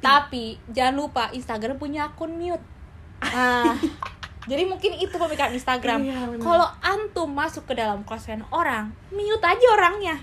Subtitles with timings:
[0.00, 2.64] tapi jangan lupa Instagram punya akun mute.
[3.20, 3.76] Nah
[4.50, 6.00] jadi mungkin itu pemikiran Instagram.
[6.02, 10.16] Iya, kalau antum masuk ke dalam friend orang mute aja orangnya.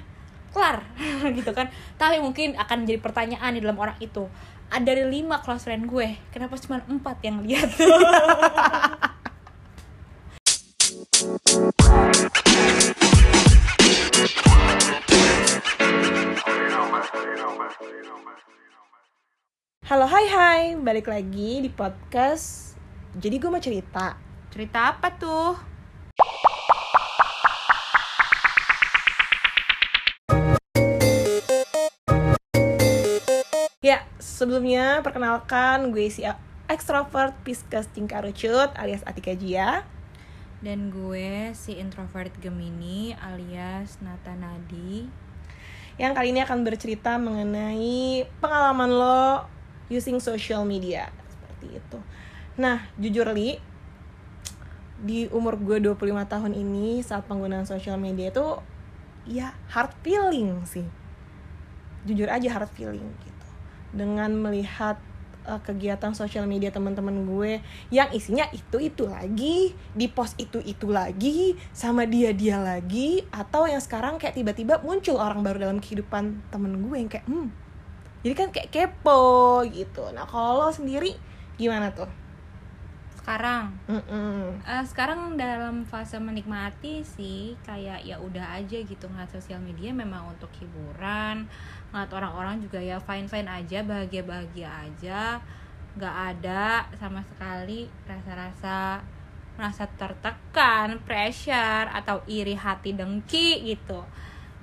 [0.51, 0.81] Kelar.
[1.37, 1.69] Gitu kan.
[1.95, 4.25] Tapi mungkin akan jadi pertanyaan di dalam orang itu.
[4.67, 7.71] Ada dari lima close friend gue kenapa cuma empat yang lihat
[19.87, 20.61] halo hai hai.
[20.75, 22.75] Balik lagi di podcast
[23.15, 24.19] jadi gue mau cerita.
[24.51, 25.55] Cerita apa tuh?
[33.79, 36.27] Ya sebelumnya perkenalkan gue si
[36.67, 39.87] extrovert Pisces Cingkarucut alias Atika Jia.
[40.59, 45.07] Dan gue si introvert Gemini alias Nata Nadi
[45.97, 49.56] yang kali ini akan bercerita mengenai pengalaman lo
[49.87, 51.99] using social media seperti itu.
[52.57, 53.59] Nah, jujur li
[54.97, 58.47] di umur gue 25 tahun ini saat penggunaan social media itu
[59.29, 60.85] ya hard feeling sih.
[62.07, 63.47] Jujur aja hard feeling gitu.
[63.93, 64.97] Dengan melihat
[65.47, 72.03] uh, kegiatan social media teman-teman gue yang isinya itu-itu lagi, di post itu-itu lagi, sama
[72.03, 77.09] dia-dia lagi atau yang sekarang kayak tiba-tiba muncul orang baru dalam kehidupan temen gue yang
[77.09, 77.66] kayak hmm.
[78.21, 80.09] Jadi kan kayak kepo gitu.
[80.13, 81.13] Nah, kalau lo sendiri
[81.57, 82.09] gimana tuh?
[83.27, 84.55] sekarang Mm-mm.
[84.63, 90.31] Eh, sekarang dalam fase menikmati sih kayak ya udah aja gitu ngeliat sosial media memang
[90.31, 91.43] untuk hiburan
[91.91, 95.43] ngeliat orang-orang juga ya fine fine aja bahagia bahagia aja
[95.99, 99.03] nggak ada sama sekali rasa-rasa
[99.59, 104.07] merasa tertekan pressure atau iri hati dengki gitu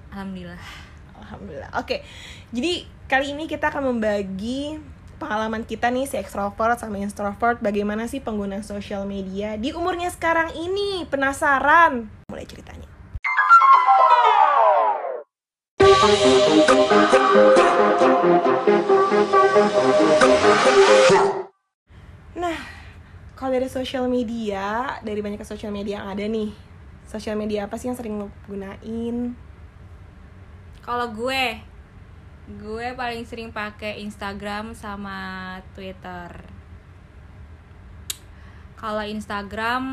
[0.09, 1.71] alhamdulillah Alhamdulillah.
[1.79, 2.03] Oke.
[2.51, 4.79] Jadi kali ini kita akan membagi
[5.19, 10.51] pengalaman kita nih si extrovert sama introvert bagaimana sih penggunaan sosial media di umurnya sekarang
[10.57, 11.07] ini.
[11.07, 12.11] Penasaran?
[12.29, 12.89] Mulai ceritanya.
[22.35, 22.59] Nah,
[23.39, 26.53] kalau dari sosial media, dari banyak sosial media yang ada nih,
[27.09, 29.39] sosial media apa sih yang sering lo gunain?
[30.85, 31.57] Kalau gue,
[32.61, 36.29] gue paling sering pakai Instagram sama Twitter.
[38.77, 39.85] Kalau Instagram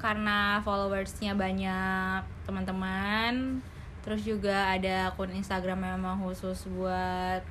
[0.00, 3.60] karena followersnya banyak teman-teman,
[4.00, 7.44] terus juga ada akun Instagram yang memang khusus buat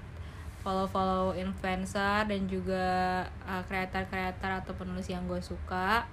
[0.66, 6.10] follow-follow influencer dan juga uh, kreator-kreator atau penulis yang gue suka.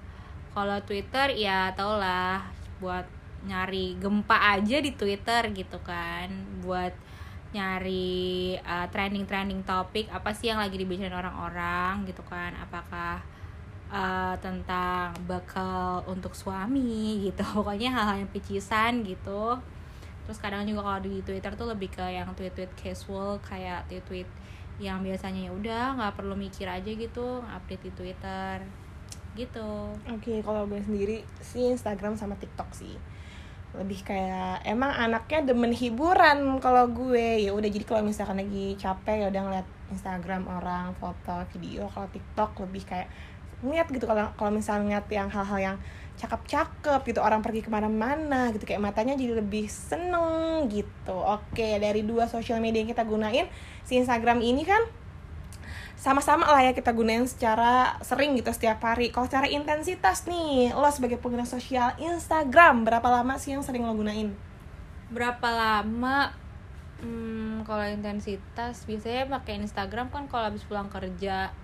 [0.53, 2.45] Kalau Twitter ya tau lah
[2.77, 3.09] buat
[3.45, 6.29] nyari gempa aja di Twitter gitu kan,
[6.65, 6.93] buat
[7.55, 13.23] nyari uh, trending-trending topik apa sih yang lagi dibicarain orang-orang gitu kan, apakah
[13.95, 19.61] uh, tentang bakal untuk suami gitu, pokoknya hal-hal yang picisan gitu.
[20.25, 24.27] Terus kadang juga kalau di Twitter tuh lebih ke yang tweet-tweet casual kayak tweet-tweet
[24.83, 28.59] yang biasanya ya udah nggak perlu mikir aja gitu update di Twitter
[29.35, 32.95] gitu Oke, kalau gue sendiri sih Instagram sama TikTok sih.
[33.75, 37.43] Lebih kayak emang anaknya demen hiburan kalau gue.
[37.43, 41.91] Ya udah jadi kalau misalkan lagi capek ya udah ngeliat Instagram orang, foto, video.
[41.91, 43.09] Kalau TikTok lebih kayak
[43.65, 45.77] ngeliat gitu kalau kalau misalnya ngeliat yang hal-hal yang
[46.15, 52.07] cakep-cakep gitu orang pergi ke mana-mana gitu kayak matanya jadi lebih seneng gitu oke dari
[52.07, 53.51] dua sosial media yang kita gunain
[53.83, 54.79] si Instagram ini kan
[55.95, 59.09] sama-sama lah ya kita gunain secara sering gitu setiap hari.
[59.15, 63.95] Kalau secara intensitas nih, lo sebagai pengguna sosial Instagram berapa lama sih yang sering lo
[63.97, 64.35] gunain?
[65.15, 66.35] berapa lama?
[66.99, 71.55] Hmm, kalau intensitas biasanya pakai Instagram kan kalau habis pulang kerja.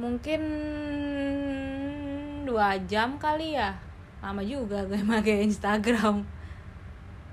[0.00, 0.40] Mungkin
[2.48, 3.76] dua jam kali ya.
[4.24, 6.24] Lama juga gue pakai Instagram.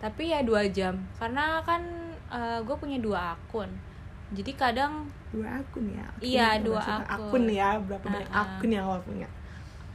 [0.03, 0.99] Tapi ya dua jam.
[1.15, 1.81] Karena kan
[2.27, 3.71] eh, gue punya dua akun
[4.33, 5.05] jadi kadang
[5.35, 6.05] Dua akun ya?
[6.15, 7.03] Oke, Iya, dua akun.
[7.11, 8.43] Akun ya, berapa banyak Uh-uh.
[8.55, 9.27] akun yang lo punya?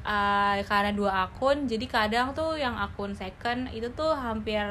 [0.05, 4.63] uh, karena dua akun jadi kadang tuh yang akun second itu tuh hampir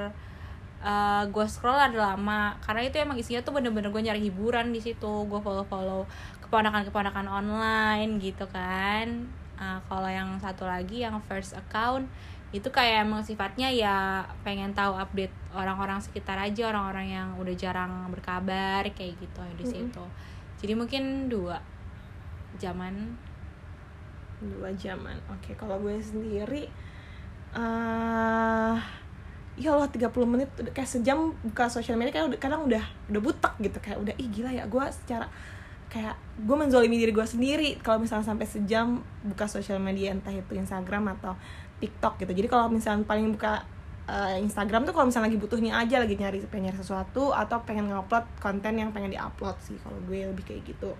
[0.81, 4.81] uh, gue scroll ada lama karena itu emang isinya tuh bener-bener gue nyari hiburan di
[4.81, 6.05] situ gue follow follow
[6.45, 9.29] keponakan-keponakan online gitu kan
[9.59, 12.07] Uh, kalau yang satu lagi yang first account
[12.49, 18.09] itu kayak emang sifatnya ya pengen tahu update orang-orang sekitar aja orang-orang yang udah jarang
[18.09, 20.03] berkabar kayak gitu di situ.
[20.59, 21.61] Jadi mungkin dua
[22.57, 23.13] zaman
[24.39, 25.19] Dua jaman.
[25.27, 26.71] Oke, kalau gue sendiri
[27.49, 28.77] eh
[29.59, 33.53] ya Allah 30 menit kayak sejam buka sosial media kayak udah kadang udah udah butek
[33.59, 33.77] gitu.
[33.83, 35.27] Kayak udah ih gila ya gue secara
[35.91, 37.83] kayak gue menzolimi diri gue sendiri.
[37.83, 41.35] Kalau misalnya sampai sejam buka sosial media entah itu Instagram atau
[41.79, 42.31] TikTok gitu.
[42.31, 43.63] Jadi kalau misalnya paling buka
[44.09, 47.87] uh, Instagram tuh kalau misalnya lagi butuhnya aja lagi nyari pengen nyari sesuatu atau pengen
[47.87, 50.91] ngupload konten yang pengen diupload sih kalau gue lebih kayak gitu.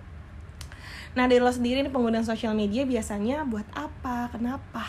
[1.18, 4.30] Nah dari lo sendiri nih penggunaan sosial media biasanya buat apa?
[4.30, 4.84] Kenapa?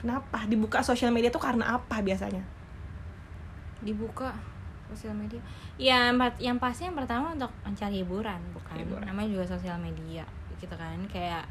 [0.00, 0.48] Kenapa?
[0.48, 2.40] Dibuka sosial media tuh karena apa biasanya?
[3.84, 4.32] Dibuka
[4.88, 5.38] sosial media?
[5.76, 8.74] Ya yang, yang pasti yang pertama untuk mencari hiburan bukan?
[8.80, 9.04] Hiburan.
[9.04, 10.24] namanya juga sosial media
[10.58, 10.96] gitu kan?
[11.12, 11.44] Kayak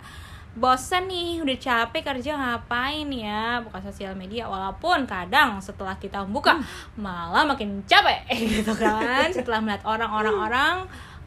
[0.57, 3.61] bosan nih udah capek kerja ngapain ya?
[3.61, 6.57] Buka sosial media walaupun kadang setelah kita buka
[6.97, 8.25] malah makin capek.
[8.57, 9.29] Gitu kan?
[9.29, 10.75] Setelah melihat orang-orang orang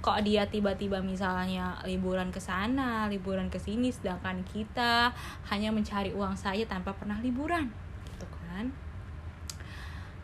[0.00, 5.12] kok dia tiba-tiba misalnya liburan ke sana liburan ke sini sedangkan kita
[5.52, 7.70] hanya mencari uang saja tanpa pernah liburan.
[8.10, 8.74] Gitu kan?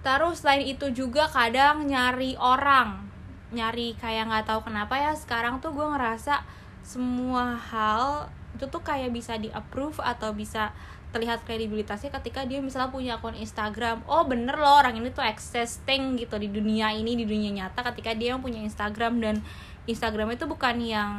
[0.03, 3.06] Terus selain itu juga kadang nyari orang.
[3.55, 6.43] Nyari kayak nggak tahu kenapa ya sekarang tuh gue ngerasa
[6.82, 10.73] semua hal itu tuh kayak bisa di approve atau bisa
[11.14, 14.05] terlihat kredibilitasnya ketika dia misalnya punya akun Instagram.
[14.05, 18.12] Oh bener loh orang ini tuh existing gitu di dunia ini di dunia nyata ketika
[18.12, 19.23] dia yang punya Instagram.
[19.23, 19.41] Dan
[19.87, 21.12] Instagram itu bukan yang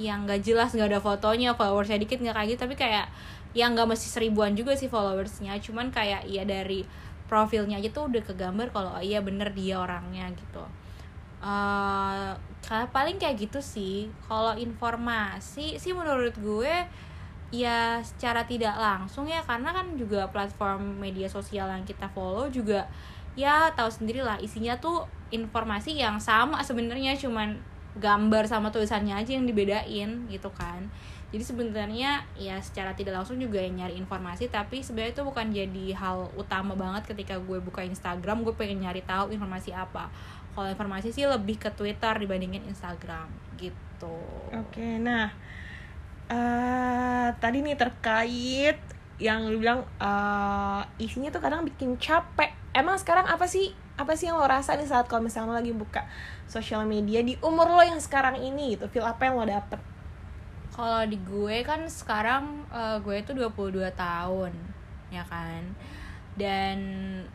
[0.00, 2.60] yang gak jelas nggak ada fotonya followersnya dikit nggak kayak gitu.
[2.64, 3.06] Tapi kayak
[3.52, 5.58] yang nggak mesti seribuan juga sih followersnya.
[5.60, 6.86] Cuman kayak ya dari
[7.28, 10.64] profilnya aja tuh udah kegambar kalau oh iya bener dia orangnya gitu.
[11.44, 12.32] Uh,
[12.68, 14.08] paling kayak gitu sih.
[14.28, 16.74] Kalau informasi sih menurut gue
[17.54, 22.90] ya secara tidak langsung ya karena kan juga platform media sosial yang kita follow juga
[23.38, 27.54] ya tahu sendiri lah isinya tuh informasi yang sama sebenarnya cuman
[27.94, 30.90] gambar sama tulisannya aja yang dibedain gitu kan.
[31.34, 35.86] Jadi sebenarnya ya secara tidak langsung juga yang nyari informasi tapi sebenarnya itu bukan jadi
[35.98, 40.14] hal utama banget ketika gue buka Instagram gue pengen nyari tahu informasi apa
[40.54, 43.28] kalau informasi sih lebih ke Twitter dibandingin Instagram
[43.58, 44.18] gitu.
[44.54, 45.34] Oke nah
[46.30, 48.78] uh, tadi nih terkait
[49.22, 52.50] yang lu bilang uh, isinya tuh kadang bikin capek.
[52.74, 53.70] Emang sekarang apa sih?
[53.94, 56.02] Apa sih yang lo rasa nih saat kalau misalnya lo lagi buka
[56.50, 58.90] sosial media di umur lo yang sekarang ini gitu?
[58.90, 59.78] Feel apa yang lo dapet?
[60.74, 64.50] Kalau di gue kan sekarang uh, gue itu 22 tahun
[65.14, 65.62] ya kan
[66.34, 66.78] dan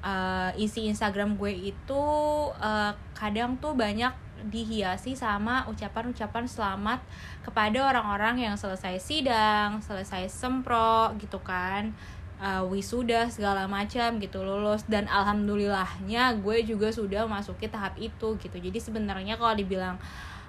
[0.03, 2.03] uh, isi Instagram gue itu
[2.51, 6.99] uh, kadang tuh banyak dihiasi sama ucapan-ucapan selamat
[7.43, 11.91] kepada orang-orang yang selesai sidang, selesai sempro gitu kan.
[12.39, 14.87] Uh, wisuda segala macam gitu lulus.
[14.87, 18.55] Dan alhamdulillahnya gue juga sudah masuki tahap itu gitu.
[18.55, 19.99] Jadi sebenarnya kalau dibilang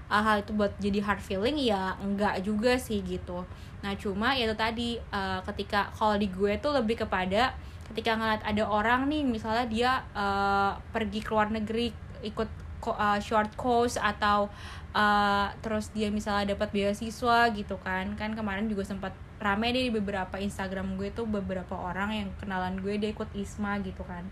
[0.07, 3.43] uh, hal itu buat jadi hard feeling ya enggak juga sih gitu.
[3.83, 7.59] Nah cuma itu tadi uh, ketika kalau di gue tuh lebih kepada
[7.91, 11.91] ketika ngeliat ada orang nih misalnya dia uh, pergi ke luar negeri
[12.23, 12.47] ikut
[12.87, 14.49] uh, short course atau
[14.95, 18.15] uh, terus dia misalnya dapat beasiswa gitu kan.
[18.15, 22.79] Kan kemarin juga sempat rame deh di beberapa Instagram gue tuh beberapa orang yang kenalan
[22.79, 24.23] gue dia ikut ISMA gitu kan.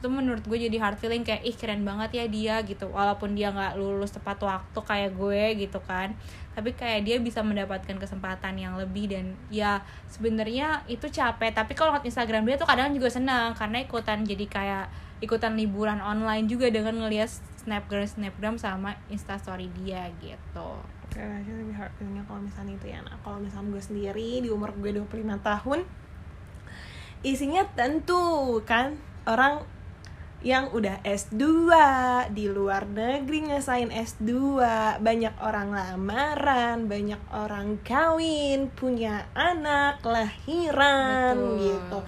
[0.00, 2.88] Itu menurut gue jadi hard feeling kayak ih keren banget ya dia gitu.
[2.88, 6.14] Walaupun dia nggak lulus tepat waktu kayak gue gitu kan
[6.60, 9.80] tapi kayak dia bisa mendapatkan kesempatan yang lebih dan ya
[10.12, 11.56] sebenarnya itu capek.
[11.56, 14.86] Tapi kalau ngeliat Instagram dia tuh kadang juga senang karena ikutan jadi kayak
[15.24, 17.32] ikutan liburan online juga dengan ngeliat
[17.64, 20.76] snapgram snapgram sama instastory dia gitu.
[21.10, 23.00] Oke, okay, lebih feelingnya kalau misalnya itu ya.
[23.00, 25.80] Nah, kalau misalnya gue sendiri di umur gue 25 tahun
[27.20, 28.96] Isinya tentu kan
[29.28, 29.64] Orang
[30.40, 31.68] yang udah S2
[32.32, 34.56] di luar negeri ngesain S2
[34.96, 41.60] banyak orang lamaran banyak orang kawin punya anak lahiran Betul.
[41.60, 41.98] gitu.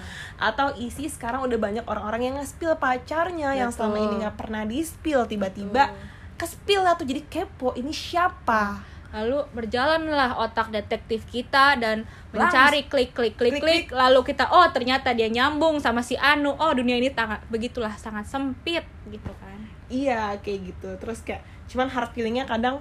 [0.41, 4.07] Atau isi sekarang udah banyak orang-orang yang nge-spill pacarnya yang selama Betul.
[4.09, 5.93] ini nggak pernah di-spill tiba-tiba
[6.41, 7.05] ke-spill lah tuh.
[7.05, 13.63] Jadi kepo ini siapa lalu berjalanlah otak detektif kita dan mencari klik klik klik Klik,
[13.63, 13.87] klik.
[13.93, 16.57] lalu kita oh ternyata dia nyambung sama si Anu.
[16.57, 19.61] Oh dunia ini sangat begitulah sangat sempit gitu kan.
[19.93, 20.91] Iya kayak gitu.
[20.97, 22.81] Terus kayak cuman hard feelingnya kadang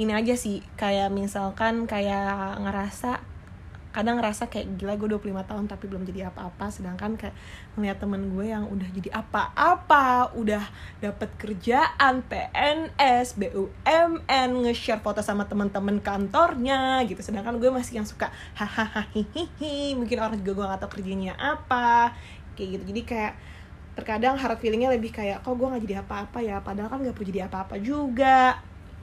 [0.00, 0.64] ini aja sih.
[0.80, 3.20] Kayak misalkan kayak ngerasa
[3.92, 6.72] kadang ngerasa kayak gila gue 25 tahun tapi belum jadi apa-apa.
[6.72, 7.36] Sedangkan kayak
[7.76, 10.64] ngeliat temen gue yang udah jadi apa-apa udah
[10.98, 17.20] dapet kerjaan PNS BUMN nge-share foto sama teman-teman kantornya gitu.
[17.20, 19.12] Sedangkan gue masih yang suka hahaha
[19.92, 22.16] mungkin orang juga gue gak tau kerjanya apa.
[22.56, 22.84] Kayak gitu.
[22.96, 23.32] Jadi kayak
[23.92, 26.64] terkadang hard feelingnya lebih kayak kok gue gak jadi apa-apa ya?
[26.64, 28.56] Padahal kan gak perlu jadi apa-apa juga.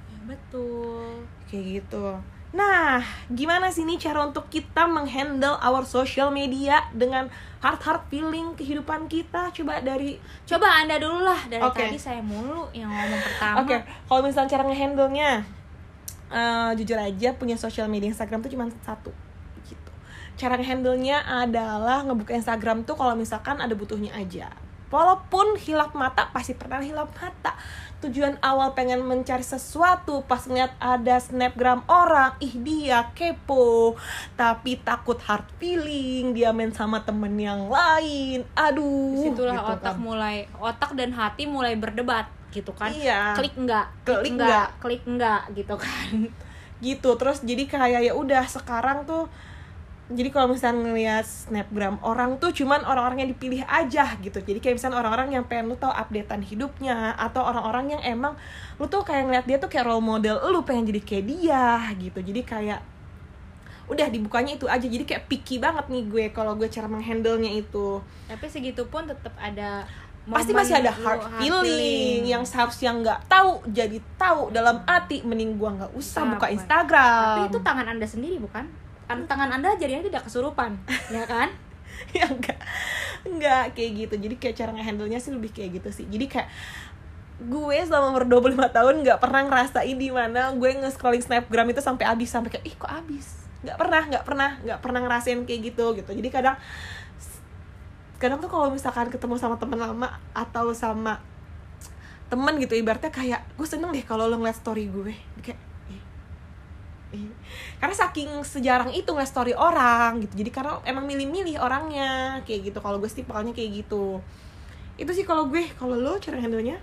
[0.10, 1.30] Ya, betul.
[1.46, 2.98] Kayak gitu Nah,
[3.30, 7.30] gimana sih nih cara untuk kita menghandle our social media dengan
[7.62, 9.54] hard-hard feeling kehidupan kita?
[9.54, 10.18] Coba dari
[10.50, 11.38] coba anda dulu lah.
[11.46, 11.86] Dari Oke.
[11.86, 13.56] tadi saya mulu yang ngomong pertama.
[13.62, 15.30] Oke, kalau misalnya cara ngehandle-nya
[16.34, 19.14] eh, jujur aja punya social media Instagram tuh cuma satu.
[19.70, 19.92] Gitu.
[20.34, 24.50] Cara handle-nya adalah ngebuka Instagram tuh kalau misalkan ada butuhnya aja
[24.90, 27.54] walaupun hilap mata pasti pernah hilap mata
[28.00, 34.00] tujuan awal pengen mencari sesuatu pas ngeliat ada snapgram orang ih dia kepo
[34.40, 39.96] tapi takut hard feeling dia main sama temen yang lain aduh Di situlah gitu otak
[39.96, 40.02] kan.
[40.02, 42.90] mulai otak dan hati mulai berdebat gitu kan.
[42.90, 43.38] Iya.
[43.38, 43.94] Klik enggak?
[44.02, 44.68] Klik enggak?
[44.82, 46.10] Klik enggak gitu kan.
[46.80, 49.28] gitu terus jadi kayak ya udah sekarang tuh
[50.10, 54.42] jadi kalau misalnya ngeliat snapgram orang tuh cuman orang-orang yang dipilih aja gitu.
[54.42, 58.34] Jadi kayak misalnya orang-orang yang pengen lu tahu updatean hidupnya atau orang-orang yang emang
[58.82, 62.20] lu tuh kayak ngeliat dia tuh kayak role model lu pengen jadi kayak dia gitu.
[62.26, 62.82] Jadi kayak
[63.86, 64.82] udah dibukanya itu aja.
[64.82, 68.02] Jadi kayak picky banget nih gue kalau gue cara menghandle nya itu.
[68.26, 69.86] Tapi segitu pun tetap ada
[70.30, 75.58] pasti masih ada lu hard feeling yang seharusnya nggak tahu jadi tahu dalam hati mending
[75.58, 76.54] gua nggak usah buka.
[76.54, 77.50] Instagram.
[77.50, 78.79] Tapi itu tangan Anda sendiri bukan?
[79.10, 80.78] Tangan Anda jadinya tidak kesurupan,
[81.16, 81.50] ya kan?
[82.16, 82.58] ya enggak.
[83.26, 84.16] Enggak kayak gitu.
[84.22, 86.06] Jadi kayak cara ngehandle nya sih lebih kayak gitu sih.
[86.08, 86.50] Jadi kayak
[87.40, 92.06] gue selama umur 25 tahun nggak pernah ngerasain di mana gue nge-scrolling snapgram itu sampai
[92.08, 92.30] habis.
[92.32, 93.28] Sampai kayak ih kok habis?
[93.66, 96.12] Nggak pernah nggak pernah nggak pernah ngerasain kayak gitu gitu.
[96.14, 96.56] Jadi kadang
[98.20, 101.24] kadang tuh kalau misalkan ketemu sama teman lama atau sama
[102.30, 105.16] temen gitu ibaratnya kayak gue seneng deh kalau lo ngeliat story gue.
[105.42, 105.69] Kayak.
[107.80, 110.44] Karena saking sejarang itu ngeliat story orang gitu.
[110.44, 112.80] Jadi karena emang milih-milih orangnya kayak gitu.
[112.84, 114.20] Kalau gue tipalnya kayak gitu.
[115.00, 115.64] Itu sih kalau gue.
[115.80, 116.78] Kalau lo cara handle nya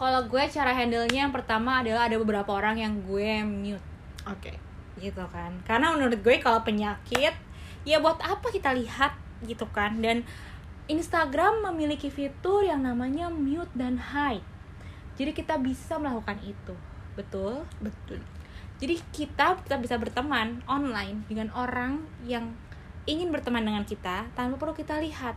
[0.00, 3.84] Kalau gue cara handle-nya yang pertama adalah ada beberapa orang yang gue mute.
[4.24, 4.56] Oke.
[4.96, 5.52] Gitu kan.
[5.68, 7.36] Karena menurut gue kalau penyakit
[7.84, 9.12] ya buat apa kita lihat
[9.44, 10.00] gitu kan.
[10.00, 10.24] Dan
[10.88, 14.42] Instagram memiliki fitur yang namanya mute dan hide.
[15.20, 16.74] Jadi kita bisa melakukan itu.
[17.12, 17.68] Betul?
[17.84, 18.39] betul
[18.80, 22.56] Jadi kita kita bisa berteman online dengan orang yang
[23.04, 25.36] ingin berteman dengan kita tanpa perlu kita lihat.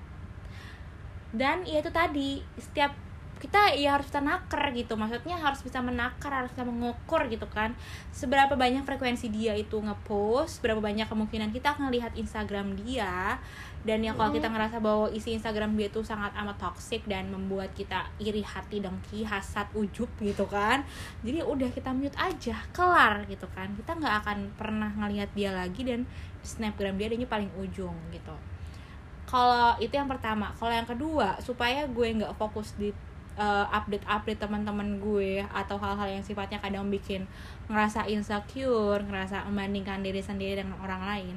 [1.36, 2.96] Dan ya itu tadi, setiap
[3.44, 4.96] kita ya harus bisa naker gitu.
[4.96, 7.76] Maksudnya harus bisa menakar, harus bisa mengukur gitu kan.
[8.16, 13.44] Seberapa banyak frekuensi dia itu ngepost, berapa banyak kemungkinan kita akan lihat Instagram dia.
[13.84, 17.76] Dan yang kalau kita ngerasa bahwa isi Instagram dia itu sangat amat toxic dan membuat
[17.76, 20.86] kita iri hati dengki, hasad, ujub gitu kan
[21.26, 25.82] jadi udah kita mute aja kelar gitu kan kita nggak akan pernah ngelihat dia lagi
[25.84, 26.06] dan
[26.46, 28.36] snapgram dia adanya paling ujung gitu
[29.26, 32.94] kalau itu yang pertama kalau yang kedua supaya gue nggak fokus di
[33.38, 37.26] uh, update-update teman-teman gue atau hal-hal yang sifatnya kadang bikin
[37.70, 41.36] ngerasa insecure ngerasa membandingkan diri sendiri dengan orang lain.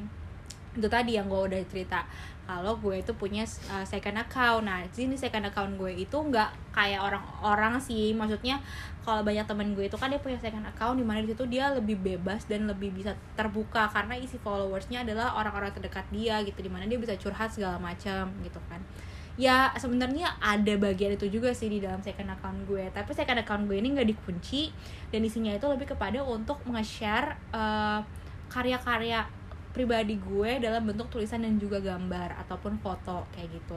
[0.76, 2.05] Itu tadi yang gue udah cerita.
[2.47, 4.69] Kalau gue itu punya uh, second account.
[4.69, 8.12] Nah di sini second account gue itu nggak kayak orang-orang sih.
[8.12, 8.61] Maksudnya
[9.03, 11.73] kalau banyak temen gue itu kan dia punya second account di mana di situ dia
[11.75, 13.88] lebih bebas dan lebih bisa terbuka.
[13.91, 18.31] Karena isi followersnya adalah orang-orang terdekat dia gitu di mana dia bisa curhat segala macam
[18.45, 18.79] gitu kan
[19.37, 22.88] ya sebenarnya ada bagian itu juga sih di dalam second account gue.
[22.93, 24.73] Tapi second account gue ini nggak dikunci
[25.12, 28.00] dan isinya itu lebih kepada untuk nge-share uh,
[28.49, 29.28] karya-karya
[29.76, 33.76] pribadi gue dalam bentuk tulisan dan juga gambar ataupun foto kayak gitu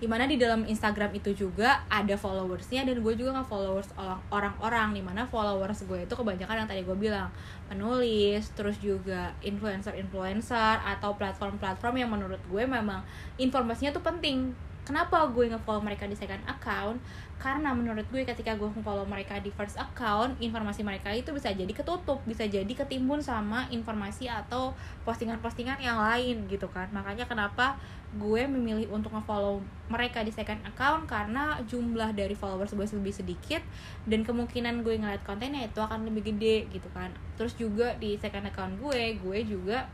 [0.00, 4.24] di mana di dalam Instagram itu juga ada followersnya dan gue juga nggak followers orang-
[4.32, 4.96] orang-orang.
[4.96, 7.28] Di mana followers gue itu kebanyakan yang tadi gue bilang
[7.68, 13.04] penulis terus juga influencer-influencer atau platform-platform yang menurut gue memang
[13.36, 14.56] informasinya tuh penting
[14.90, 16.98] kenapa gue nge-follow mereka di second account?
[17.38, 21.70] Karena menurut gue ketika gue follow mereka di first account informasi mereka itu bisa jadi
[21.70, 24.74] ketutup bisa jadi ketimbun sama informasi atau
[25.06, 26.90] postingan-postingan yang lain gitu kan.
[26.90, 27.78] Makanya kenapa
[28.18, 31.06] gue memilih untuk nge-follow mereka di second account?
[31.06, 33.62] Karena jumlah dari followers gue lebih sedikit
[34.10, 37.14] dan kemungkinan gue ngeliat kontennya itu akan lebih gede gitu kan.
[37.38, 39.86] Terus juga di second account gue gue juga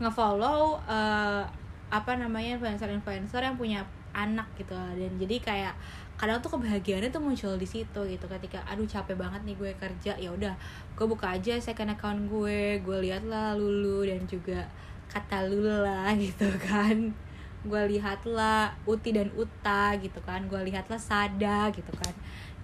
[0.00, 5.74] nge-follow eh, apa namanya influencer-influencer yang punya anak gitu dan jadi kayak
[6.16, 8.24] kadang tuh kebahagiaannya tuh muncul di situ gitu.
[8.24, 10.12] Ketika aduh capek banget nih gue kerja.
[10.16, 10.56] Ya udah
[10.96, 14.64] gue buka aja second account gue gue lihat lah lulu dan juga
[15.12, 17.12] kata lula gitu kan.
[17.66, 20.48] Gue lihatlah uti dan uta gitu kan.
[20.48, 22.14] Gue lihatlah sada gitu kan.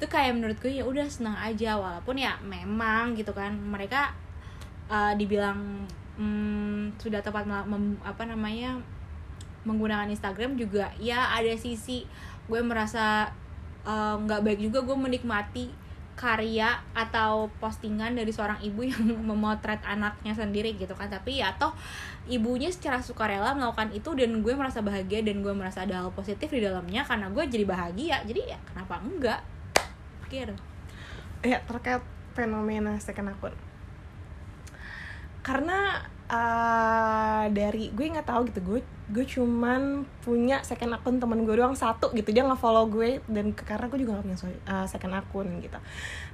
[0.00, 1.76] Itu kayak menurut gue ya udah senang aja.
[1.76, 4.16] Walaupun ya memang gitu kan mereka
[4.88, 5.84] uh, dibilang
[6.16, 8.80] hmm, sudah tepat mem- apa namanya
[9.62, 12.04] menggunakan Instagram juga ya ada sisi
[12.50, 13.30] gue merasa
[13.86, 20.36] uh, nggak baik juga gue menikmati karya atau postingan dari seorang ibu yang memotret anaknya
[20.36, 21.08] sendiri gitu kan.
[21.08, 21.72] Tapi ya toh
[22.28, 26.52] ibunya secara sukarela melakukan itu dan gue merasa bahagia dan gue merasa ada hal positif
[26.52, 28.16] di dalamnya karena gue jadi bahagia.
[28.28, 29.40] Jadi ya kenapa enggak?
[30.28, 30.54] Gitu.
[31.42, 32.00] Ya terkait
[32.32, 33.52] fenomena second akun.
[35.42, 38.80] Karena uh, dari gue nggak tahu gitu gue
[39.12, 43.52] gue cuman punya second akun temen gue doang satu gitu dia nggak follow gue dan
[43.52, 44.38] karena gue juga nggak punya
[44.72, 45.76] uh, second akun gitu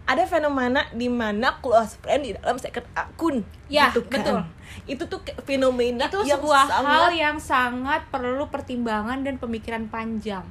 [0.06, 4.24] ada fenomena di mana close friend di dalam second akun Ya, gitu kan.
[4.24, 4.38] betul.
[4.88, 10.44] itu tuh fenomena itu yang sebuah sangat hal yang sangat perlu pertimbangan dan pemikiran panjang.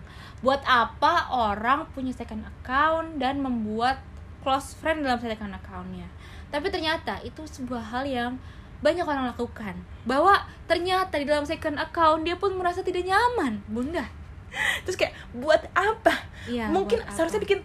[0.45, 4.05] Buat apa orang punya second account dan membuat
[4.45, 6.05] close friend dalam second accountnya?
[6.53, 8.31] Tapi ternyata itu sebuah hal yang
[8.81, 9.75] banyak orang lakukan.
[10.05, 10.37] Bahwa
[10.69, 14.05] ternyata di dalam second account dia pun merasa tidak nyaman, bunda.
[14.87, 16.15] terus kayak buat apa
[16.47, 17.15] Iya, mungkin buat apa?
[17.15, 17.59] seharusnya bikin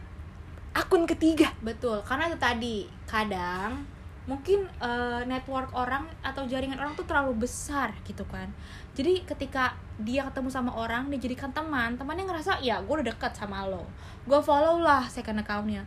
[0.75, 2.77] akun ketiga Betul, karena itu tadi
[3.07, 3.87] kadang
[4.23, 8.47] mungkin eh, network orang atau jaringan orang tuh terlalu besar gitu kan.
[8.95, 13.35] Jadi ketika dia ketemu sama orang, dia jadikan teman, temannya ngerasa ya gue udah deket
[13.35, 13.83] sama lo,
[14.23, 15.83] gue follow lah second accountnya.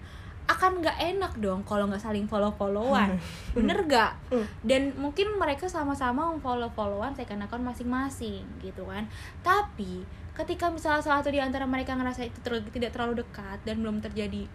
[0.46, 3.18] Akan nggak enak dong kalau nggak saling follow followan,
[3.58, 4.14] bener gak?
[4.30, 4.46] Hmm.
[4.62, 9.10] Dan mungkin mereka sama-sama follow followan second account masing-masing gitu kan.
[9.42, 13.80] Tapi ketika misalnya salah satu di antara mereka ngerasa itu ter- tidak terlalu dekat dan
[13.80, 14.46] belum terjadi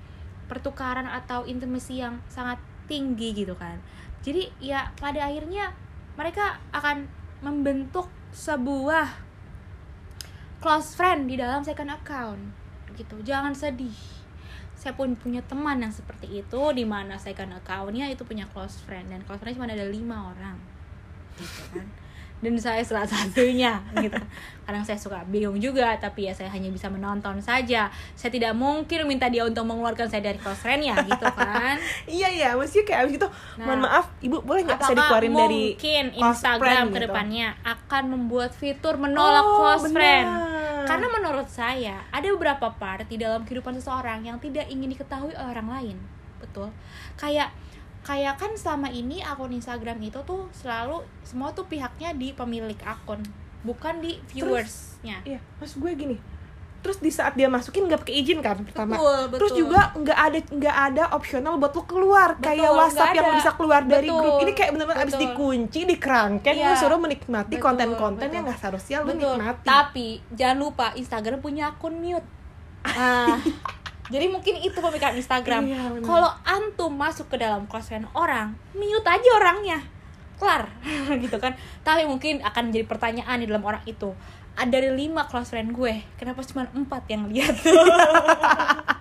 [0.45, 3.81] pertukaran atau intimasi yang sangat tinggi gitu kan
[4.21, 5.73] jadi ya pada akhirnya
[6.21, 7.09] mereka akan
[7.41, 9.09] membentuk sebuah
[10.61, 12.43] close friend di dalam second account
[13.01, 14.20] gitu jangan sedih
[14.81, 19.13] saya pun punya teman yang seperti itu di mana second accountnya itu punya close friend
[19.13, 20.57] dan close friend cuma ada lima orang.
[21.37, 21.87] Gitu kan
[22.41, 24.17] dan saya salah satunya gitu
[24.65, 29.05] kadang saya suka bingung juga tapi ya saya hanya bisa menonton saja saya tidak mungkin
[29.05, 31.77] minta dia untuk mengeluarkan saya dari close friendnya gitu kan
[32.09, 35.63] iya iya maksudnya kayak abis gitu Nah, mohon maaf ibu boleh nggak saya dikeluarin dari
[35.69, 37.05] mungkin Instagram ke gitu?
[37.05, 39.97] depannya akan membuat fitur menolak Oh, close benar.
[39.97, 40.29] friend?
[40.81, 45.51] Karena menurut saya ada beberapa part di dalam kehidupan seseorang yang tidak ingin diketahui oleh
[45.51, 45.97] orang lain.
[46.41, 46.73] Betul.
[47.15, 47.53] Kayak
[48.01, 53.21] kayak kan selama ini akun Instagram itu tuh selalu semua tuh pihaknya di pemilik akun,
[53.61, 55.21] bukan di viewersnya.
[55.29, 56.17] iya maksud gue gini
[56.81, 59.61] terus di saat dia masukin nggak pakai izin kan pertama Betul, terus betul.
[59.69, 63.51] juga nggak ada nggak ada opsional buat lo keluar kayak Betul, WhatsApp nggak yang bisa
[63.53, 68.29] keluar dari Betul, grup ini kayak benar-benar abis dikunci dikerangkeng Iya, lo suruh menikmati konten-konten
[68.33, 69.37] yang nggak seharusnya lo Betul.
[69.37, 72.25] nikmati Tapi jangan lupa Instagram punya akun mute.
[72.81, 73.37] Nah,
[74.11, 75.63] jadi mungkin itu pemikiran Instagram.
[75.71, 76.03] Iya.
[76.03, 79.79] Kalau antum masuk ke dalam friend orang, mute aja orangnya.
[80.37, 80.67] Kelar
[81.25, 81.55] gitu kan.
[81.87, 84.13] Tapi mungkin akan jadi pertanyaan di dalam orang itu.
[84.59, 87.55] Ada dari lima close friend gue, kenapa cuma empat yang lihat?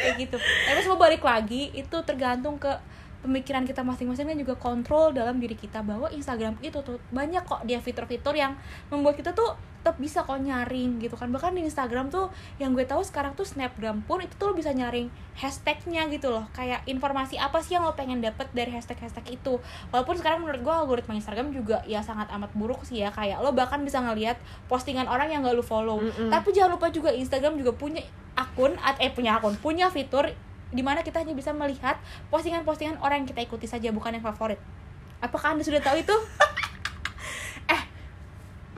[0.00, 2.72] kayak gitu tapi semua balik lagi itu tergantung ke
[3.20, 7.64] pemikiran kita masing-masing dan juga kontrol dalam diri kita bahwa Instagram itu tuh banyak kok
[7.68, 8.56] dia fitur-fitur yang
[8.88, 11.32] membuat kita tuh tetap bisa kok nyaring gitu kan.
[11.32, 12.28] Bahkan di Instagram tuh
[12.60, 15.08] yang gue tahu sekarang tuh Snapgram pun itu tuh lo bisa nyaring
[15.40, 16.44] hashtagnya gitu loh.
[16.52, 19.56] Kayak informasi apa sih yang lo pengen dapet dari hashtag-hashtag itu.
[19.88, 23.08] Walaupun sekarang menurut gue algoritma Instagram juga ya sangat amat buruk sih ya.
[23.08, 24.36] Kayak lo bahkan bisa ngelihat
[24.68, 25.96] postingan orang yang gak lo follow.
[26.00, 26.28] Mm-mm.
[26.28, 28.04] tapi jangan lupa juga Instagram juga punya
[28.36, 30.28] akun at- eh punya akun punya fitur
[30.70, 31.98] di mana kita hanya bisa melihat
[32.30, 34.58] postingan-postingan orang yang kita ikuti saja bukan yang favorit.
[35.20, 36.14] Apakah anda sudah tahu itu?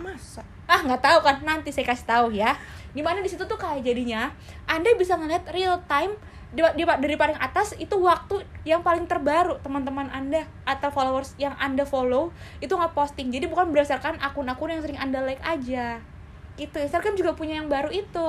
[0.02, 0.42] Masa?
[0.66, 1.37] Ah nggak tahu kan?
[1.46, 2.59] Nanti saya kasih tahu ya.
[2.92, 4.35] Di mana di situ tuh kayak jadinya
[4.66, 6.12] anda bisa ngeliat real time
[6.52, 11.57] di, di- dari paling atas itu waktu yang paling terbaru teman-teman anda atau followers yang
[11.57, 12.28] anda follow
[12.61, 16.02] itu nggak posting jadi bukan berdasarkan akun-akun yang sering anda like aja.
[16.52, 16.76] Gitu.
[16.76, 18.28] Instagram juga punya yang baru itu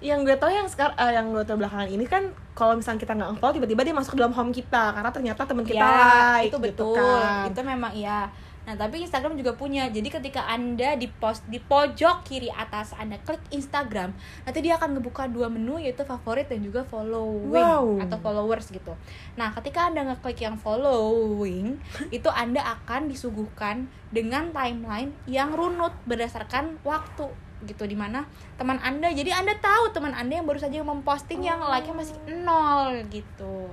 [0.00, 3.30] yang gue tau yang sekarang yang gue tau belakangan ini kan kalau misalnya kita nggak
[3.36, 6.56] unfollow tiba-tiba dia masuk ke dalam home kita karena ternyata teman kita ya, like itu
[6.56, 6.96] gitu betul.
[6.96, 7.48] kan.
[7.52, 8.20] itu memang iya.
[8.60, 9.88] Nah tapi Instagram juga punya.
[9.88, 14.12] Jadi ketika anda di post di pojok kiri atas anda klik Instagram
[14.44, 17.98] nanti dia akan ngebuka dua menu yaitu favorit dan juga following Wow.
[18.04, 18.92] atau followers gitu.
[19.34, 21.80] Nah ketika anda ngeklik yang following
[22.16, 27.32] itu anda akan disuguhkan dengan timeline yang runut berdasarkan waktu
[27.62, 28.24] gitu di mana
[28.56, 31.68] teman anda jadi anda tahu teman anda yang baru saja memposting yang Oh.
[31.68, 33.68] like-nya masih nol gitu.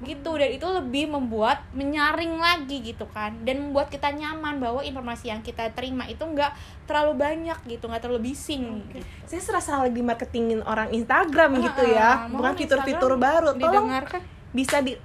[0.00, 5.30] Gitu dan itu lebih membuat menyaring lagi gitu kan dan membuat kita nyaman bahwa informasi
[5.30, 6.50] yang kita terima itu nggak
[6.84, 9.06] terlalu banyak gitu nggak terlalu bising gitu.
[9.24, 13.54] saya serasa lagi marketingin orang Instagram gitu Heeh, ya bukan fitur-fitur baru.
[13.54, 14.20] Tolong didengarkan.
[14.50, 14.98] bisa di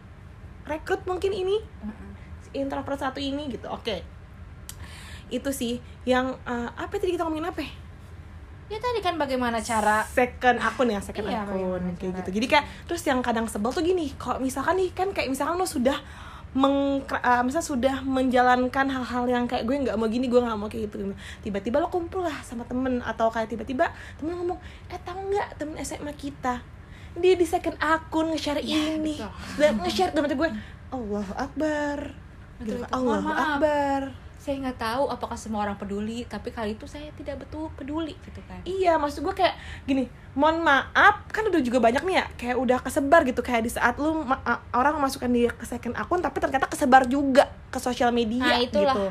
[0.66, 2.58] rekrut mungkin ini Heeh.
[2.58, 3.70] introvert satu ini gitu.
[3.70, 4.02] Oke.
[5.30, 7.62] Itu sih yang eh, apa tadi kita ngomongin apa
[8.70, 8.72] ya?
[8.72, 12.48] ya tadi kan bagaimana cara second akun ya second Iya, akun kayak cara- gitu jadi
[12.48, 15.98] kayak terus yang kadang sebel tuh gini kalau misalkan nih kan kayak misalkan lo sudah
[16.50, 20.66] meng uh, misalnya sudah menjalankan hal-hal yang kayak gue nggak mau gini gue nggak mau
[20.66, 24.58] kayak gitu tiba-tiba lo kumpul lah sama temen atau kayak tiba-tiba temen ngomong
[24.90, 26.58] eh tahu nggak temen SMA kita
[27.14, 29.30] dia di second akun nge-share Iya, ini betul.
[29.58, 30.50] dan nge-share dan gue
[30.90, 31.98] Allahu Akbar
[32.60, 33.22] gitu Betul, betul.
[33.22, 33.40] Maaf.
[33.56, 34.02] Akbar
[34.40, 38.40] saya nggak tahu apakah semua orang peduli tapi kali itu saya tidak betul peduli gitu
[38.48, 42.56] kan Iya, maksud gue kayak gini, mohon maaf, kan udah juga banyak nih ya, kayak
[42.56, 44.40] udah kesebar gitu kayak di saat lu ma-
[44.72, 48.96] orang memasukkan dia ke second akun, tapi ternyata kesebar juga ke sosial media nah itulah
[48.96, 49.08] gitu.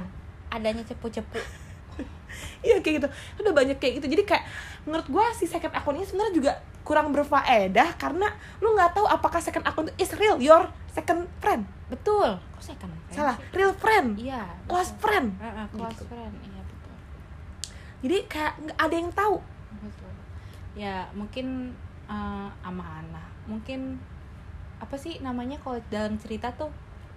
[0.49, 1.37] adanya cepu-cepu
[2.65, 3.09] Iya kayak gitu,
[3.43, 4.07] udah banyak kayak gitu.
[4.19, 4.45] Jadi kayak
[4.89, 8.25] menurut gue si second akun ini sebenarnya juga kurang berfaedah karena
[8.59, 11.69] lu nggak tahu apakah second akun itu is real your second friend.
[11.87, 15.01] betul kok saya kan Salah, real friend, iya close betul.
[15.03, 15.29] friend.
[15.39, 16.05] Heeh, close Gitu.
[16.07, 16.95] friend iya betul
[17.99, 19.37] Jadi kayak nggak ada yang tahu.
[19.79, 20.13] betul
[20.75, 24.01] ya mungkin eh, amanah mungkin
[24.79, 26.71] apa sih namanya kalau dalam cerita tuh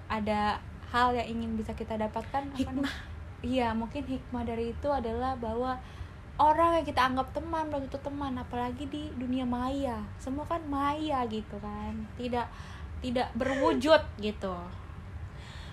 [0.08, 2.94] ada hal yang ingin bisa kita dapatkan apa Hikmah.
[3.42, 5.80] iya mungkin hikmah dari itu adalah bahwa
[6.39, 11.26] orang yang kita anggap teman belum tentu teman apalagi di dunia maya semua kan maya
[11.28, 12.48] gitu kan tidak
[13.02, 14.56] tidak berwujud gitu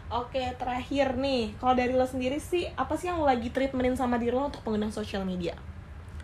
[0.09, 4.17] Oke, terakhir nih, kalau dari lo sendiri sih, apa sih yang lo lagi treatmentin sama
[4.17, 5.53] diri lo untuk penggunaan sosial media?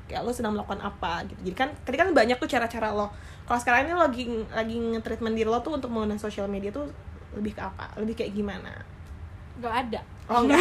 [0.08, 1.52] Kayak lo sedang melakukan apa gitu.
[1.52, 3.12] Jadi kan tadi kan banyak tuh cara-cara lo.
[3.44, 4.24] Kalau sekarang ini lo lagi
[4.56, 6.88] lagi nge-treatment diri lo tuh untuk menggunakan sosial media tuh
[7.36, 7.92] lebih ke apa?
[8.00, 8.72] Lebih kayak gimana?
[9.60, 10.58] nggak ada Oh enggak.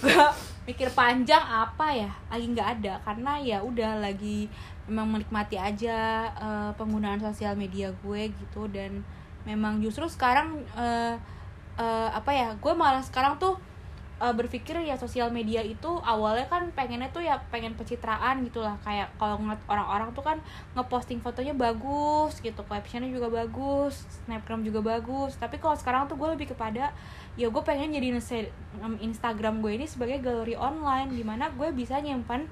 [0.00, 0.10] gue
[0.70, 2.10] mikir panjang apa ya?
[2.30, 2.94] Lagi nggak ada.
[3.02, 4.46] Karena ya udah lagi
[4.86, 8.70] memang menikmati aja eh, penggunaan sosial media gue gitu.
[8.70, 9.02] Dan
[9.42, 11.14] memang justru sekarang eh,
[11.78, 13.58] eh, apa ya gue malah sekarang tuh
[14.20, 19.08] eh, berpikir ya sosial media itu awalnya kan pengennya tuh ya pengen pencitraan gitulah kayak
[19.16, 20.38] kalau ngeliat orang-orang tuh kan
[20.76, 25.34] ngeposting fotonya bagus gitu captionnya juga bagus snapgram juga bagus.
[25.40, 26.92] Tapi kalau sekarang tuh gue lebih kepada
[27.40, 28.20] ya gue pengen jadi
[29.00, 32.44] Instagram gue ini sebagai galeri online di mana gue bisa nyimpan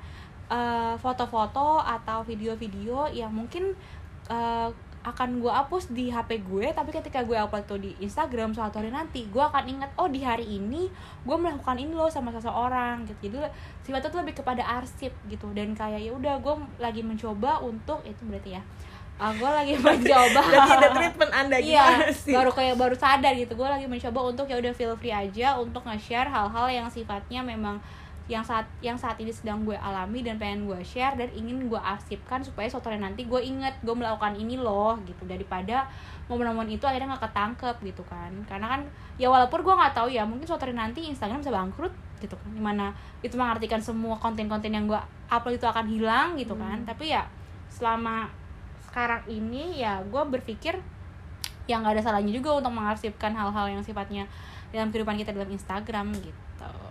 [0.49, 3.77] eh, foto-foto atau video-video yang mungkin
[4.33, 4.69] eh,
[5.11, 8.93] akan gue hapus di HP gue tapi ketika gue upload tuh di Instagram suatu hari
[8.93, 10.89] nanti gue akan ingat oh di hari ini
[11.25, 13.29] gue melakukan ini loh sama seseorang gitu.
[13.29, 13.49] Jadi
[13.83, 15.51] sifatnya tuh lebih kepada arsip gitu.
[15.57, 18.63] Dan kayak ya udah gue lagi mencoba untuk itu berarti ya
[19.19, 20.41] uh, gue lagi mencoba.
[20.41, 22.33] Berarti ada treatment anda gimana iya sih?
[22.33, 25.83] baru kayak baru sadar gitu gue lagi mencoba untuk ya udah feel free aja untuk
[25.85, 27.83] nge-share hal-hal yang sifatnya memang
[28.29, 31.81] yang saat yang saat ini sedang gue alami dan pengen gue share dan ingin gue
[31.81, 35.25] arsipkan supaya suatu hari nanti gue inget gue melakukan ini loh gitu.
[35.25, 35.89] Daripada
[36.29, 38.29] momen-momen itu akhirnya nggak ketangkep gitu kan.
[38.45, 38.81] Karena kan
[39.17, 42.49] ya walaupun gue nggak tahu ya mungkin suatu hari nanti Instagram bisa bangkrut gitu kan.
[42.53, 42.93] Di mana
[43.25, 45.01] itu mengartikan semua konten-konten yang gue
[45.33, 46.85] upload itu akan hilang gitu kan.
[46.85, 47.25] Tapi ya
[47.73, 48.29] selama
[48.93, 50.77] sekarang ini ya gue berpikir
[51.65, 54.29] yang nggak ada salahnya juga untuk mengarsipkan hal-hal yang sifatnya
[54.69, 56.88] dalam kehidupan kita dalam Instagram gitu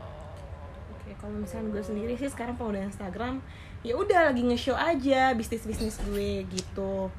[1.17, 3.41] kalau misalnya gue sendiri sih sekarang penggunaan Instagram
[3.81, 7.09] ya udah lagi nge-show aja bisnis-bisnis gue gitu.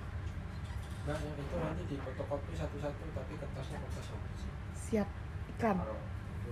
[1.08, 4.50] Nah, yang itu nanti di fotokopi satu-satu tapi kertasnya kertas apa sih?
[4.76, 5.08] Siap.
[5.58, 5.96] Kalau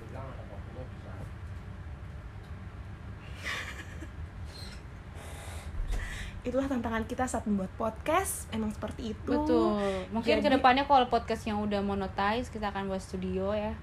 [0.07, 1.13] ada kopinya bisa.
[6.47, 9.33] Itulah tantangan kita saat membuat podcast, emang seperti itu.
[9.35, 9.77] betul
[10.15, 13.75] mungkin Jadi- ke depannya kalau podcast yang udah monetize kita akan buat studio ya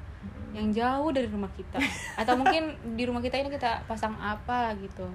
[0.53, 1.81] yang jauh dari rumah kita.
[2.19, 5.09] Atau mungkin di rumah kita ini kita pasang apa gitu.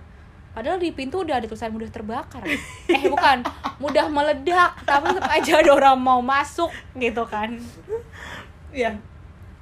[0.51, 2.43] Padahal di pintu udah ada tulisan mudah terbakar.
[2.91, 3.47] Eh bukan.
[3.79, 7.55] Mudah meledak tapi tetap aja ada orang mau masuk gitu kan.
[8.75, 8.99] Ya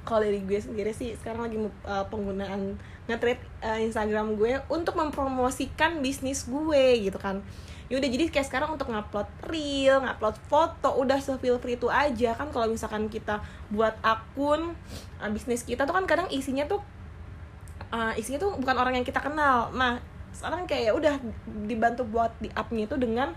[0.07, 2.79] kalau dari gue sendiri sih sekarang lagi uh, penggunaan
[3.11, 7.43] nge-treat uh, Instagram gue untuk mempromosikan bisnis gue gitu kan.
[7.91, 12.39] Ya udah jadi kayak sekarang untuk ngupload reel ngupload foto udah se-feel free itu aja.
[12.39, 14.79] Kan kalau misalkan kita buat akun
[15.19, 16.79] uh, bisnis kita tuh kan kadang isinya tuh
[17.91, 19.75] uh, isinya tuh bukan orang yang kita kenal.
[19.75, 19.99] Nah
[20.31, 21.15] sekarang kayak ya udah
[21.67, 23.35] dibantu buat di upnya itu dengan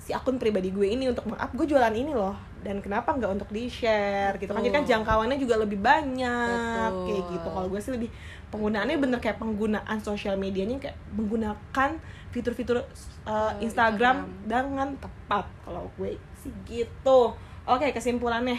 [0.00, 1.52] si akun pribadi gue ini untuk meng-up.
[1.52, 4.60] Gue jualan ini loh dan kenapa nggak untuk di share gitu kan?
[4.60, 7.06] Jadi kan jangkauannya juga lebih banyak Betul.
[7.06, 7.48] kayak gitu.
[7.54, 8.10] Kalau gue sih lebih
[8.50, 11.90] penggunaannya bener kayak penggunaan sosial medianya kayak menggunakan
[12.34, 12.82] fitur-fitur
[13.24, 14.46] uh, Instagram, Instagram.
[14.46, 15.46] dengan tepat.
[15.62, 17.34] Kalau gue sih gitu.
[17.68, 18.58] Oke kesimpulannya.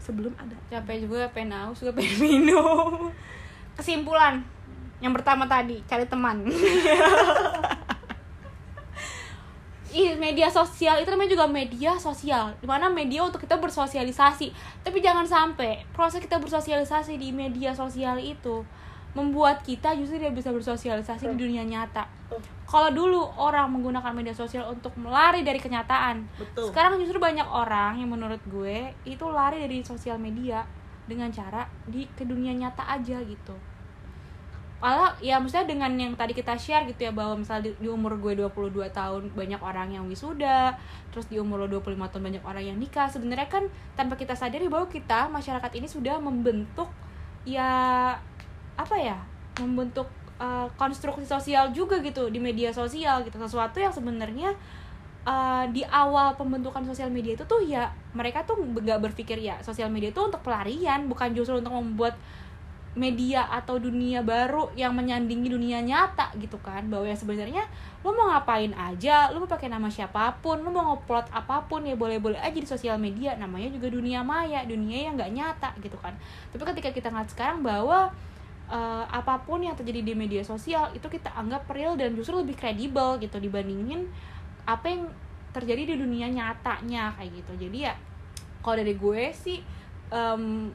[0.00, 0.56] Sebelum ada.
[0.72, 3.12] Capek juga pengen haus juga pengen minum.
[3.76, 4.40] Kesimpulan.
[5.00, 6.44] Yang pertama tadi cari teman
[10.18, 14.54] media sosial itu namanya juga media sosial di mana media untuk kita bersosialisasi.
[14.86, 18.62] Tapi jangan sampai proses kita bersosialisasi di media sosial itu
[19.10, 22.06] membuat kita justru tidak bisa bersosialisasi di dunia nyata.
[22.70, 26.70] Kalau dulu orang menggunakan media sosial untuk melari dari kenyataan betul.
[26.70, 30.62] sekarang justru banyak orang yang menurut gue itu lari dari sosial media
[31.10, 33.58] dengan cara di ke dunia nyata aja gitu
[34.80, 38.16] malah ya maksudnya dengan yang tadi kita share gitu ya bahwa misalnya di, di umur
[38.16, 40.72] gue 22 tahun banyak orang yang wisuda
[41.12, 44.72] terus di umur lo 25 tahun banyak orang yang nikah sebenarnya kan tanpa kita sadari
[44.72, 46.88] bahwa kita masyarakat ini sudah membentuk
[47.44, 48.16] ya
[48.80, 49.20] apa ya
[49.60, 50.08] membentuk
[50.40, 53.36] uh, konstruksi sosial juga gitu di media sosial gitu.
[53.36, 54.56] Sesuatu yang sebenarnya
[55.28, 59.92] uh, di awal pembentukan sosial media itu tuh ya mereka tuh nggak berpikir ya sosial
[59.92, 62.16] media itu untuk pelarian bukan justru untuk membuat
[62.98, 66.90] media atau dunia baru yang menyandingi dunia nyata gitu kan.
[66.90, 67.62] Bahwa ya sebenarnya
[68.02, 71.86] lo mau ngapain aja lo mau pakai nama siapa pun lo mau ngupload apa pun
[71.86, 73.38] ya boleh-boleh aja di sosial media.
[73.38, 76.14] Namanya juga dunia maya dunia yang nggak nyata gitu kan.
[76.50, 78.10] Tapi ketika kita ngeliat sekarang bahwa
[78.70, 82.58] uh, apa pun yang terjadi di media sosial itu kita anggap real dan justru lebih
[82.58, 84.06] kredibel gitu dibandingin
[84.66, 85.02] apa yang
[85.50, 87.66] terjadi di dunia nyatanya kayak gitu.
[87.66, 87.94] Jadi ya
[88.62, 89.58] kalau dari gue sih
[90.14, 90.70] um,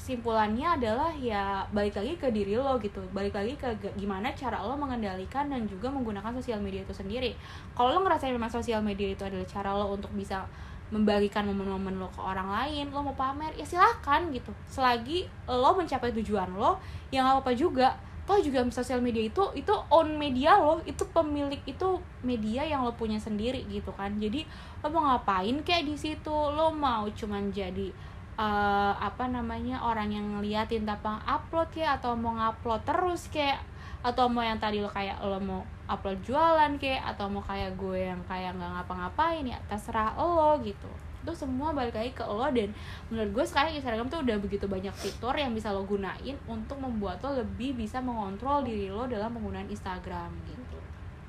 [0.00, 3.04] kesimpulannya adalah ya balik lagi ke diri lo gitu.
[3.12, 3.68] Balik lagi ke
[4.00, 7.36] gimana cara lo mengendalikan dan juga menggunakan sosial media itu sendiri.
[7.76, 10.48] Kalau lo ngerasain memang sosial media itu adalah cara lo untuk bisa
[10.90, 14.50] membagikan momen-momen lo ke orang lain lo mau pamer ya silahkan gitu.
[14.64, 16.80] Selagi lo mencapai tujuan lo
[17.12, 17.92] yang apa apa juga.
[18.24, 21.88] Toh juga sosial media itu itu on media lo itu pemilik itu
[22.24, 24.16] media yang lo punya sendiri gitu kan.
[24.16, 24.48] Jadi
[24.80, 26.32] lo mau ngapain kayak di situ?
[26.32, 27.92] Lo mau cuman jadi
[28.40, 33.60] uh, apa namanya orang yang ngeliatin tanpa upload kayak atau mau ngupload terus kayak
[34.00, 38.08] atau mau yang tadi lo kayak lo mau upload jualan kayak atau mau kayak gue
[38.08, 40.88] yang kayak nggak ngapa-ngapain ya terserah lo gitu.
[41.20, 42.72] Itu semua balik lagi ke lo dan
[43.12, 47.20] menurut gue sekarang Instagram tuh udah begitu banyak fitur yang bisa lo gunain untuk membuat
[47.20, 50.78] lo lebih bisa mengontrol diri lo dalam penggunaan Instagram gitu.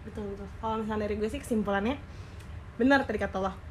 [0.07, 0.47] Betul betul.
[0.63, 1.99] Kalau misalnya dari gue sih kesimpulannya
[2.79, 3.70] benar tadi kata lo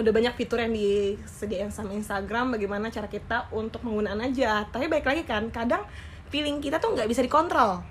[0.00, 4.64] udah banyak fitur yang disediain sama Instagram bagaimana cara kita untuk penggunaan aja.
[4.72, 5.84] Tapi baik lagi kan kadang
[6.32, 7.84] feeling kita tuh nggak bisa dikontrol.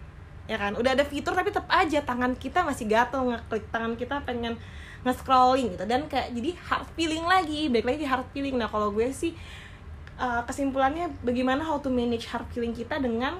[0.49, 0.73] Ya kan?
[0.73, 4.57] Udah ada fitur tapi tetap aja tangan kita masih gatel ngeklik tangan kita pengen
[5.05, 5.85] nge-scrolling gitu.
[5.85, 8.57] Dan kayak jadi hard feeling lagi baik lagi hard feeling.
[8.57, 9.37] Nah kalau gue sih
[10.17, 13.37] uh, kesimpulannya bagaimana how to manage hard feeling kita dengan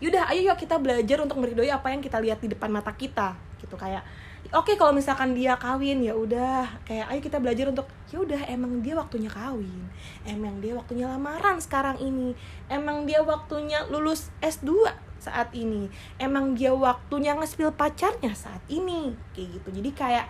[0.00, 3.34] yaudah ayo yuk kita belajar untuk meridoi apa yang kita lihat di depan mata kita.
[3.58, 4.06] Gitu kayak
[4.50, 6.66] oke okay, kalau misalkan dia kawin ya udah.
[6.88, 9.84] Kayak ayo kita belajar untuk ya udah emang dia waktunya kawin.
[10.24, 12.32] Emang dia waktunya lamaran sekarang ini.
[12.72, 15.92] Emang dia waktunya lulus S2 saat ini.
[16.16, 19.12] Emang dia waktunya ngespil pacarnya saat ini.
[19.36, 19.68] Kayak gitu.
[19.80, 20.26] Jadi kayak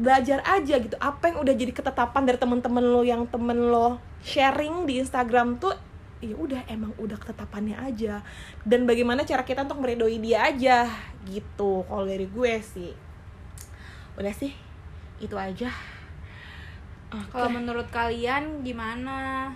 [0.00, 0.96] belajar aja gitu.
[0.98, 5.89] Apa yang udah jadi ketetapan dari temen-temen lo yang temen lo sharing di Instagram tuh
[6.20, 8.20] ya udah emang udah ketetapannya aja.
[8.64, 10.88] Dan bagaimana cara kita untuk meridoi dia aja
[11.28, 11.84] gitu.
[11.88, 12.92] Kalau dari gue sih
[14.20, 14.52] udah sih
[15.20, 15.72] itu aja.
[17.10, 17.26] Okay.
[17.34, 19.50] kalau menurut kalian gimana?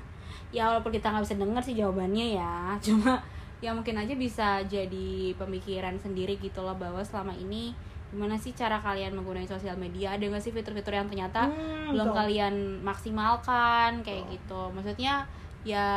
[0.50, 3.22] Ya walaupun kita nggak bisa dengar sih jawabannya ya cuma
[3.58, 7.74] ya mungkin aja bisa jadi pemikiran sendiri gitu loh bahwa selama ini
[8.14, 10.14] gimana sih cara kalian menggunakan sosial media?
[10.14, 12.18] Ada nggak sih fitur-fitur yang ternyata hmm, belum betul.
[12.22, 12.54] kalian
[12.86, 13.90] maksimalkan?
[14.06, 14.70] Kayak gitu.
[14.70, 15.26] Maksudnya
[15.64, 15.88] ya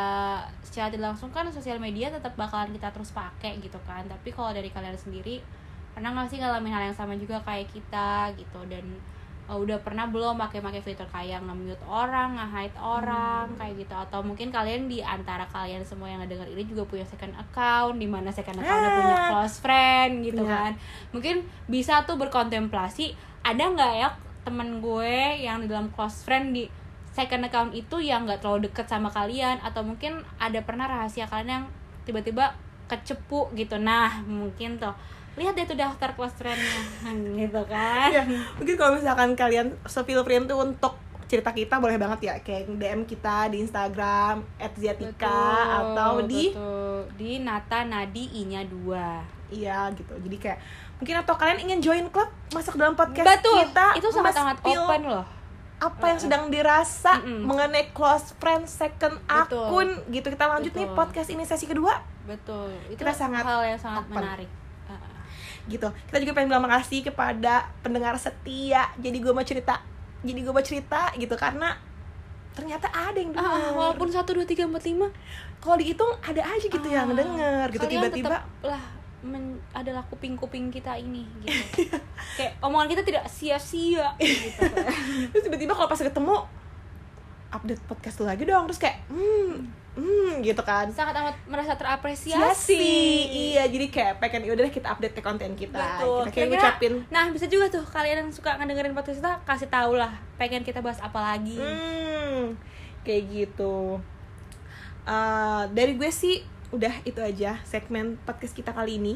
[0.63, 4.55] secara tidak langsung kan sosial media tetap bakalan kita terus pakai gitu kan tapi kalau
[4.55, 5.43] dari kalian sendiri
[5.91, 8.85] pernah nggak sih ngalamin hal yang sama juga kayak kita gitu dan
[9.47, 13.57] uh, udah pernah belum pakai-pakai fitur kayak nge-mute orang, nge-hide orang hmm.
[13.57, 17.33] kayak gitu atau mungkin kalian di antara kalian semua yang ngedenger ini juga punya second
[17.39, 18.93] account di mana second account ah.
[18.93, 20.51] punya close friend gitu yeah.
[20.53, 20.71] kan.
[21.15, 24.09] Mungkin bisa tuh berkontemplasi ada nggak ya
[24.43, 26.67] temen gue yang di dalam close friend di
[27.17, 31.49] second account itu yang nggak terlalu deket sama kalian atau mungkin ada pernah rahasia kalian
[31.49, 31.65] yang
[32.05, 32.53] tiba-tiba
[32.85, 33.81] kecepu gitu.
[33.81, 34.93] Nah mungkin tuh.
[35.37, 36.81] Lihat deh tuh daftar close friendnya
[37.41, 38.09] gitu kan.
[38.13, 38.23] Ya,
[38.57, 40.93] mungkin kalau misalkan kalian feel free tuh untuk
[41.27, 44.47] cerita kita boleh banget ya kayak DM kita di Instagram
[44.79, 47.03] @ziatika atau di betul.
[47.19, 49.19] di Nata Nadi I-nya dua.
[49.51, 50.13] Iya gitu.
[50.15, 50.59] Jadi kayak
[51.01, 53.59] mungkin atau kalian ingin join klub masuk dalam podcast betul.
[53.61, 55.36] kita itu sangat sangat open loh
[55.77, 59.61] apa yang sedang dirasa mm mengenai close friend second betul.
[59.61, 60.27] akun gitu.
[60.33, 60.81] Kita lanjut betul.
[60.83, 62.01] nih podcast ini sesi kedua.
[62.25, 62.73] Betul.
[62.89, 64.17] Itu kita sangat hal yang sangat open.
[64.17, 64.49] menarik.
[65.67, 65.87] Gitu.
[65.87, 68.89] Kita juga pengen bilang makasih kepada pendengar setia.
[68.97, 69.83] Jadi gue mau cerita
[70.25, 71.35] jadi gue mau cerita gitu.
[71.37, 71.77] Karena
[72.57, 75.13] ternyata ada yang dengar ah, walaupun satu dua tiga empat lima.
[75.61, 77.85] Kalau dihitung ada aja gitu ah, yang denger gitu.
[77.85, 81.89] tiba-tiba lah men, adalah kuping-kuping kita ini gitu.
[82.37, 84.63] Kayak omongan kita tidak sia-sia gitu.
[85.33, 86.35] Terus tiba-tiba kalau pas ketemu
[87.47, 88.67] update podcast lagi dong.
[88.69, 89.53] Terus kayak hmm
[89.97, 90.85] hmm gitu kan.
[90.93, 92.85] Sangat amat merasa terapresiasi.
[93.55, 96.03] Iya jadi kayak pengen ya udah kita update ke konten kita.
[96.03, 96.29] Betul.
[96.29, 96.93] kita kayak ngucapin.
[97.09, 100.85] nah bisa juga tuh kalian yang suka ngedengerin podcast kita kasih tau lah pengen kita
[100.85, 101.57] bahas apa lagi.
[101.57, 102.57] Hmm
[103.07, 104.03] kayak gitu.
[105.07, 109.15] Uh, dari gue sih udah itu aja segmen podcast kita kali ini.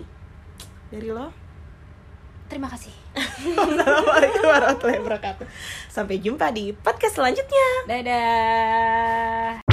[0.91, 1.31] Dari lo?
[2.51, 2.91] Terima kasih.
[3.15, 5.47] Assalamualaikum warahmatullahi wabarakatuh.
[5.87, 7.67] Sampai jumpa di podcast selanjutnya.
[7.87, 9.63] Dadah.